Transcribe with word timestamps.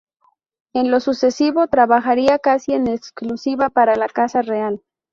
En 0.73 0.89
lo 0.89 0.99
sucesivo 0.99 1.67
trabajaría 1.67 2.39
casi 2.39 2.73
en 2.73 2.87
exclusiva 2.87 3.69
para 3.69 3.95
la 3.95 4.09
casa 4.09 4.41
real. 4.41 4.81